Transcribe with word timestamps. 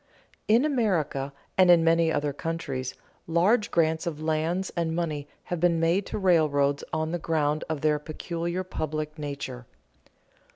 _In 0.49 0.65
America 0.65 1.31
and 1.59 1.69
in 1.69 1.83
many 1.83 2.11
other 2.11 2.33
countries, 2.33 2.95
large 3.27 3.69
grants 3.69 4.07
of 4.07 4.19
lands 4.19 4.71
and 4.75 4.95
money 4.95 5.27
have 5.43 5.59
been 5.59 5.79
made 5.79 6.07
to 6.07 6.17
railroads 6.17 6.83
on 6.91 7.11
the 7.11 7.19
ground 7.19 7.63
of 7.69 7.81
their 7.81 7.99
peculiar 7.99 8.63
public 8.63 9.19
nature. 9.19 9.67